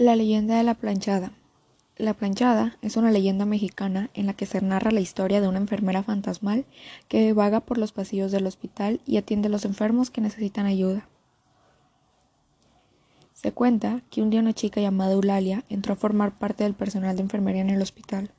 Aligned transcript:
La 0.00 0.16
leyenda 0.16 0.56
de 0.56 0.62
la 0.62 0.72
planchada. 0.72 1.30
La 1.98 2.14
planchada 2.14 2.78
es 2.80 2.96
una 2.96 3.10
leyenda 3.10 3.44
mexicana 3.44 4.08
en 4.14 4.24
la 4.24 4.32
que 4.32 4.46
se 4.46 4.62
narra 4.62 4.92
la 4.92 5.00
historia 5.00 5.42
de 5.42 5.48
una 5.48 5.58
enfermera 5.58 6.02
fantasmal 6.02 6.64
que 7.06 7.34
vaga 7.34 7.60
por 7.60 7.76
los 7.76 7.92
pasillos 7.92 8.32
del 8.32 8.46
hospital 8.46 9.02
y 9.04 9.18
atiende 9.18 9.48
a 9.48 9.50
los 9.50 9.66
enfermos 9.66 10.08
que 10.08 10.22
necesitan 10.22 10.64
ayuda. 10.64 11.06
Se 13.34 13.52
cuenta 13.52 14.00
que 14.08 14.22
un 14.22 14.30
día 14.30 14.40
una 14.40 14.54
chica 14.54 14.80
llamada 14.80 15.12
Eulalia 15.12 15.64
entró 15.68 15.92
a 15.92 15.96
formar 15.96 16.32
parte 16.38 16.64
del 16.64 16.72
personal 16.72 17.14
de 17.14 17.20
enfermería 17.20 17.60
en 17.60 17.68
el 17.68 17.82
hospital. 17.82 18.30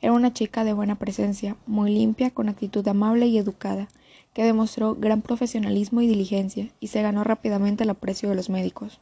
Era 0.00 0.12
una 0.12 0.32
chica 0.32 0.64
de 0.64 0.72
buena 0.72 0.96
presencia, 0.96 1.56
muy 1.68 1.94
limpia, 1.94 2.30
con 2.30 2.48
actitud 2.48 2.88
amable 2.88 3.28
y 3.28 3.38
educada, 3.38 3.86
que 4.34 4.42
demostró 4.42 4.96
gran 4.96 5.22
profesionalismo 5.22 6.00
y 6.00 6.08
diligencia 6.08 6.70
y 6.80 6.88
se 6.88 7.02
ganó 7.02 7.22
rápidamente 7.22 7.84
el 7.84 7.90
aprecio 7.90 8.28
de 8.28 8.34
los 8.34 8.50
médicos. 8.50 9.00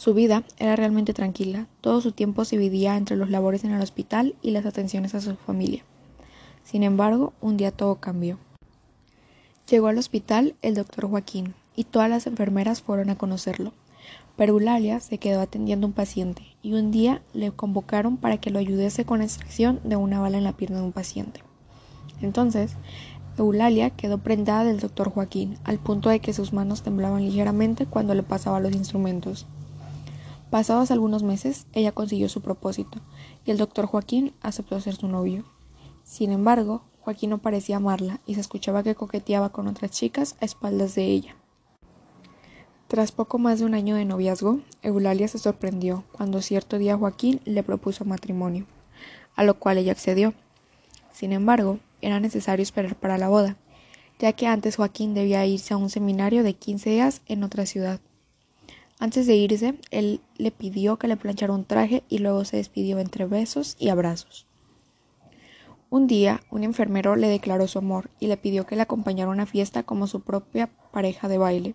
Su 0.00 0.14
vida 0.14 0.44
era 0.56 0.76
realmente 0.76 1.12
tranquila, 1.12 1.66
todo 1.82 2.00
su 2.00 2.12
tiempo 2.12 2.46
se 2.46 2.56
dividía 2.56 2.96
entre 2.96 3.18
los 3.18 3.28
labores 3.28 3.64
en 3.64 3.72
el 3.72 3.82
hospital 3.82 4.34
y 4.40 4.52
las 4.52 4.64
atenciones 4.64 5.14
a 5.14 5.20
su 5.20 5.36
familia. 5.36 5.84
Sin 6.64 6.84
embargo, 6.84 7.34
un 7.42 7.58
día 7.58 7.70
todo 7.70 7.96
cambió. 7.96 8.38
Llegó 9.68 9.88
al 9.88 9.98
hospital 9.98 10.54
el 10.62 10.74
doctor 10.74 11.06
Joaquín 11.10 11.52
y 11.76 11.84
todas 11.84 12.08
las 12.08 12.26
enfermeras 12.26 12.80
fueron 12.80 13.10
a 13.10 13.18
conocerlo. 13.18 13.74
Pero 14.38 14.54
Eulalia 14.54 15.00
se 15.00 15.18
quedó 15.18 15.42
atendiendo 15.42 15.86
a 15.86 15.88
un 15.88 15.92
paciente 15.92 16.44
y 16.62 16.72
un 16.72 16.90
día 16.92 17.20
le 17.34 17.52
convocaron 17.52 18.16
para 18.16 18.38
que 18.38 18.48
lo 18.48 18.58
ayudase 18.58 19.04
con 19.04 19.18
la 19.18 19.26
extracción 19.26 19.80
de 19.84 19.96
una 19.96 20.18
bala 20.18 20.38
en 20.38 20.44
la 20.44 20.56
pierna 20.56 20.78
de 20.78 20.84
un 20.84 20.92
paciente. 20.92 21.42
Entonces, 22.22 22.72
Eulalia 23.36 23.90
quedó 23.90 24.16
prendada 24.16 24.64
del 24.64 24.80
doctor 24.80 25.10
Joaquín, 25.10 25.58
al 25.64 25.78
punto 25.78 26.08
de 26.08 26.20
que 26.20 26.32
sus 26.32 26.54
manos 26.54 26.80
temblaban 26.80 27.22
ligeramente 27.22 27.84
cuando 27.84 28.14
le 28.14 28.22
pasaba 28.22 28.60
los 28.60 28.72
instrumentos. 28.72 29.46
Pasados 30.50 30.90
algunos 30.90 31.22
meses, 31.22 31.66
ella 31.72 31.92
consiguió 31.92 32.28
su 32.28 32.40
propósito, 32.40 32.98
y 33.44 33.52
el 33.52 33.58
doctor 33.58 33.86
Joaquín 33.86 34.34
aceptó 34.42 34.80
ser 34.80 34.96
su 34.96 35.06
novio. 35.06 35.44
Sin 36.02 36.32
embargo, 36.32 36.82
Joaquín 37.00 37.30
no 37.30 37.38
parecía 37.38 37.76
amarla 37.76 38.20
y 38.26 38.34
se 38.34 38.40
escuchaba 38.40 38.82
que 38.82 38.96
coqueteaba 38.96 39.50
con 39.50 39.68
otras 39.68 39.92
chicas 39.92 40.36
a 40.40 40.44
espaldas 40.44 40.96
de 40.96 41.04
ella. 41.04 41.36
Tras 42.88 43.12
poco 43.12 43.38
más 43.38 43.60
de 43.60 43.66
un 43.66 43.74
año 43.74 43.94
de 43.94 44.04
noviazgo, 44.04 44.58
Eulalia 44.82 45.28
se 45.28 45.38
sorprendió 45.38 46.02
cuando 46.10 46.42
cierto 46.42 46.78
día 46.78 46.98
Joaquín 46.98 47.40
le 47.44 47.62
propuso 47.62 48.04
matrimonio, 48.04 48.66
a 49.36 49.44
lo 49.44 49.54
cual 49.54 49.78
ella 49.78 49.92
accedió. 49.92 50.34
Sin 51.12 51.32
embargo, 51.32 51.78
era 52.00 52.18
necesario 52.18 52.64
esperar 52.64 52.96
para 52.96 53.18
la 53.18 53.28
boda, 53.28 53.56
ya 54.18 54.32
que 54.32 54.48
antes 54.48 54.74
Joaquín 54.74 55.14
debía 55.14 55.46
irse 55.46 55.74
a 55.74 55.76
un 55.76 55.90
seminario 55.90 56.42
de 56.42 56.54
quince 56.54 56.90
días 56.90 57.22
en 57.26 57.44
otra 57.44 57.64
ciudad. 57.64 58.00
Antes 59.00 59.26
de 59.26 59.34
irse, 59.34 59.78
él 59.90 60.20
le 60.36 60.50
pidió 60.50 60.98
que 60.98 61.08
le 61.08 61.16
planchara 61.16 61.54
un 61.54 61.64
traje 61.64 62.04
y 62.10 62.18
luego 62.18 62.44
se 62.44 62.58
despidió 62.58 62.98
entre 62.98 63.24
besos 63.24 63.74
y 63.78 63.88
abrazos. 63.88 64.46
Un 65.88 66.06
día, 66.06 66.42
un 66.50 66.64
enfermero 66.64 67.16
le 67.16 67.28
declaró 67.28 67.66
su 67.66 67.78
amor 67.78 68.10
y 68.20 68.26
le 68.26 68.36
pidió 68.36 68.66
que 68.66 68.76
le 68.76 68.82
acompañara 68.82 69.30
a 69.30 69.34
una 69.34 69.46
fiesta 69.46 69.84
como 69.84 70.06
su 70.06 70.20
propia 70.20 70.68
pareja 70.92 71.28
de 71.28 71.38
baile, 71.38 71.74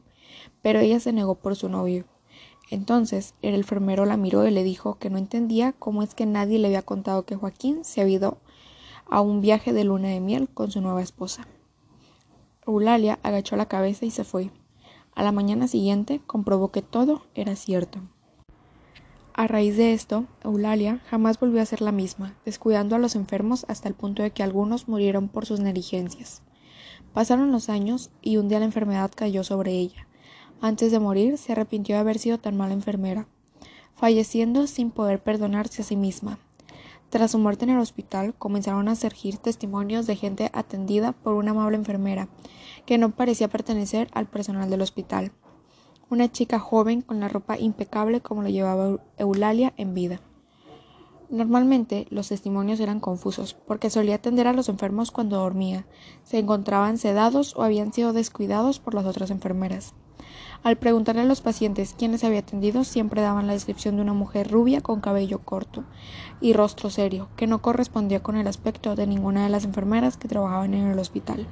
pero 0.61 0.79
ella 0.79 0.99
se 0.99 1.13
negó 1.13 1.33
por 1.33 1.55
su 1.55 1.67
novio. 1.67 2.05
Entonces, 2.69 3.33
el 3.41 3.55
enfermero 3.55 4.05
la 4.05 4.17
miró 4.17 4.47
y 4.47 4.51
le 4.51 4.63
dijo 4.63 4.99
que 4.99 5.09
no 5.09 5.17
entendía 5.17 5.73
cómo 5.73 6.03
es 6.03 6.13
que 6.13 6.27
nadie 6.27 6.59
le 6.59 6.67
había 6.67 6.83
contado 6.83 7.25
que 7.25 7.35
Joaquín 7.35 7.83
se 7.83 8.01
había 8.01 8.17
ido 8.17 8.37
a 9.09 9.21
un 9.21 9.41
viaje 9.41 9.73
de 9.73 9.83
luna 9.83 10.09
de 10.09 10.19
miel 10.19 10.47
con 10.47 10.69
su 10.69 10.79
nueva 10.79 11.01
esposa. 11.01 11.47
Eulalia 12.67 13.17
agachó 13.23 13.55
la 13.55 13.67
cabeza 13.67 14.05
y 14.05 14.11
se 14.11 14.23
fue. 14.23 14.51
A 15.15 15.23
la 15.23 15.31
mañana 15.31 15.67
siguiente 15.67 16.21
comprobó 16.27 16.71
que 16.71 16.81
todo 16.81 17.23
era 17.35 17.55
cierto. 17.55 17.99
A 19.33 19.47
raíz 19.47 19.77
de 19.77 19.93
esto, 19.93 20.25
Eulalia 20.43 21.01
jamás 21.09 21.39
volvió 21.39 21.61
a 21.61 21.65
ser 21.65 21.81
la 21.81 21.91
misma, 21.91 22.35
descuidando 22.45 22.95
a 22.95 22.99
los 22.99 23.15
enfermos 23.15 23.65
hasta 23.69 23.87
el 23.87 23.95
punto 23.95 24.23
de 24.23 24.31
que 24.31 24.43
algunos 24.43 24.87
murieron 24.87 25.29
por 25.29 25.45
sus 25.45 25.59
negligencias. 25.59 26.41
Pasaron 27.13 27.51
los 27.53 27.69
años 27.69 28.11
y 28.21 28.37
un 28.37 28.49
día 28.49 28.59
la 28.59 28.65
enfermedad 28.65 29.09
cayó 29.15 29.43
sobre 29.45 29.71
ella. 29.71 30.07
Antes 30.61 30.91
de 30.91 30.99
morir, 30.99 31.37
se 31.37 31.53
arrepintió 31.53 31.95
de 31.95 32.01
haber 32.01 32.19
sido 32.19 32.37
tan 32.37 32.57
mala 32.57 32.73
enfermera, 32.73 33.27
falleciendo 33.95 34.67
sin 34.67 34.91
poder 34.91 35.23
perdonarse 35.23 35.81
a 35.81 35.85
sí 35.85 35.95
misma. 35.95 36.39
Tras 37.09 37.31
su 37.31 37.39
muerte 37.39 37.65
en 37.65 37.71
el 37.71 37.79
hospital, 37.79 38.33
comenzaron 38.33 38.87
a 38.87 38.95
surgir 38.95 39.37
testimonios 39.37 40.07
de 40.07 40.15
gente 40.15 40.49
atendida 40.53 41.11
por 41.11 41.35
una 41.35 41.51
amable 41.51 41.77
enfermera, 41.77 42.27
que 42.85 42.97
no 42.97 43.11
parecía 43.11 43.47
pertenecer 43.47 44.09
al 44.13 44.27
personal 44.27 44.69
del 44.69 44.81
hospital. 44.81 45.31
Una 46.09 46.31
chica 46.31 46.59
joven 46.59 47.01
con 47.01 47.19
la 47.19 47.29
ropa 47.29 47.57
impecable 47.57 48.21
como 48.21 48.41
lo 48.41 48.49
llevaba 48.49 48.99
Eulalia 49.17 49.73
en 49.77 49.93
vida. 49.93 50.21
Normalmente 51.29 52.05
los 52.09 52.29
testimonios 52.29 52.79
eran 52.79 52.99
confusos, 52.99 53.55
porque 53.65 53.89
solía 53.89 54.15
atender 54.15 54.47
a 54.47 54.53
los 54.53 54.69
enfermos 54.69 55.11
cuando 55.11 55.37
dormía, 55.37 55.87
se 56.23 56.37
encontraban 56.37 56.97
sedados 56.97 57.55
o 57.55 57.63
habían 57.63 57.93
sido 57.93 58.13
descuidados 58.13 58.79
por 58.79 58.93
las 58.93 59.05
otras 59.05 59.31
enfermeras. 59.31 59.95
Al 60.65 60.77
preguntarle 60.77 61.21
a 61.21 61.25
los 61.25 61.41
pacientes 61.41 61.93
quiénes 61.95 62.23
había 62.23 62.39
atendido, 62.39 62.83
siempre 62.83 63.21
daban 63.21 63.45
la 63.45 63.53
descripción 63.53 63.97
de 63.97 64.01
una 64.01 64.13
mujer 64.13 64.49
rubia 64.49 64.81
con 64.81 64.99
cabello 64.99 65.37
corto 65.37 65.83
y 66.41 66.53
rostro 66.53 66.89
serio, 66.89 67.29
que 67.37 67.45
no 67.45 67.61
correspondía 67.61 68.23
con 68.23 68.35
el 68.35 68.47
aspecto 68.47 68.95
de 68.95 69.05
ninguna 69.05 69.43
de 69.43 69.49
las 69.49 69.63
enfermeras 69.63 70.17
que 70.17 70.27
trabajaban 70.27 70.73
en 70.73 70.87
el 70.87 70.97
hospital. 70.97 71.45